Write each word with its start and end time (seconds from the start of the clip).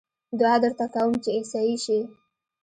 دعا 0.39 0.55
درته 0.63 0.85
کووم 0.93 1.13
چې 1.23 1.29
عيسائي 1.37 1.75
شې 1.83 1.99